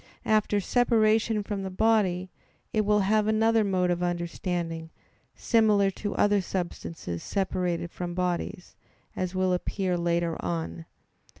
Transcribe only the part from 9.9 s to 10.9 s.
later on (Q.